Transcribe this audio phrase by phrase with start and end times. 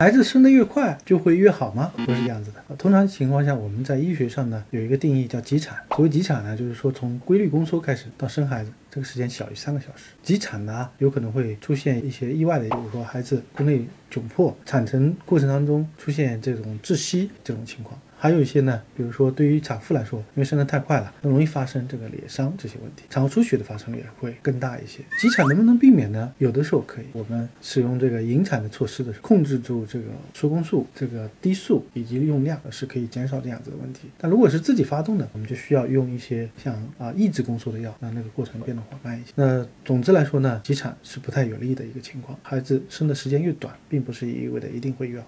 [0.00, 1.92] 孩子生得越快就会越好吗？
[1.94, 2.76] 不是这样子的。
[2.76, 5.76] 通常情况下，我们在医学上呢有一个定义叫急产。
[5.90, 10.14] 所谓急产呢，就是说从规律宫缩开始到生孩子，这个时间小于三个小时。
[10.22, 18.00] 急产呢有可能会出现一些意外的，比如说孩子宫内窘迫，产程过程当中出现这种窒息这种情况。
[18.22, 25.02] 还有一些呢，比如说对于产妇来说，因为生得太快了，容易发生这个裂伤这些问题，产后出血的发生率会更大一些。
[25.18, 26.30] 急产能不能避免呢？
[26.36, 30.04] 有的时候可以，我们使用这个引产的措施的时候，控制住这个
[30.34, 34.10] 缩宫素、这个低速以及用量，是可以减少这样子的问题。
[34.18, 39.32] 但如果是自己发动的，我们就需要用一些像啊抑制宫缩的药，让那个过程变得缓慢一些。
[39.34, 45.26] 那总之来说呢，急产是不太有利的一个情况，孩子生的时间越短，并不是意味着一定会越好。